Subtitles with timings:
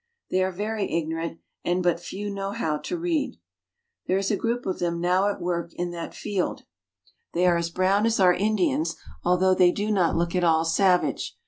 [0.31, 3.37] They are very ignorant, and but few know how to read.
[4.07, 6.61] There is a group of them now at work in that field.
[6.63, 7.13] 56 PERU.
[7.35, 11.37] They are as brown as our Indians, although they do not look at all savage.